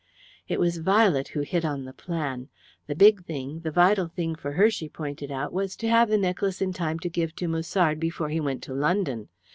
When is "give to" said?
7.07-7.47